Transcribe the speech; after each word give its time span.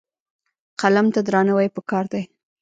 قلم 0.81 1.07
ته 1.13 1.19
درناوی 1.27 1.67
پکار 1.75 2.05
دی. 2.11 2.23